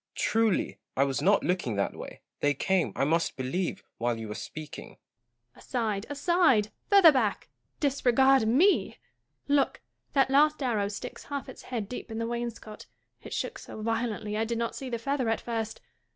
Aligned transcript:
Truly, 0.15 0.79
I 0.97 1.03
was 1.03 1.21
not 1.21 1.43
looking 1.43 1.75
that 1.75 1.95
way: 1.95 2.21
they 2.39 2.55
came, 2.55 2.91
I 2.95 3.03
must 3.03 3.37
believe, 3.37 3.83
while 3.99 4.17
you 4.19 4.29
were 4.29 4.33
speaking. 4.33 4.97
Joanna. 5.53 5.57
Aside, 5.59 6.05
aside! 6.09 6.71
further 6.89 7.11
back! 7.11 7.49
disregard 7.79 8.47
me 8.47 8.97
/ 9.23 9.47
Look! 9.61 9.79
that 10.13 10.31
last 10.31 10.63
arrow 10.63 10.87
sticks 10.87 11.25
half 11.25 11.47
its 11.47 11.61
head 11.61 11.87
deep 11.87 12.09
in 12.09 12.17
the 12.17 12.25
wainscot. 12.25 12.87
It 13.21 13.31
shook 13.31 13.59
so 13.59 13.79
violently 13.83 14.35
I 14.35 14.43
did 14.43 14.57
not 14.57 14.75
see 14.75 14.89
the 14.89 14.97
feather 14.97 15.29
at 15.29 15.39
first. 15.39 15.81